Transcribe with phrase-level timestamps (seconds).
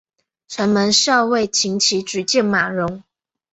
[0.47, 3.03] 城门校尉岑起举荐马融。